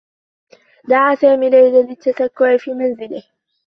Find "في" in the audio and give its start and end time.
2.57-2.73